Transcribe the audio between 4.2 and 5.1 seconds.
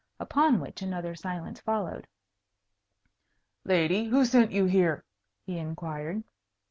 sent you here?"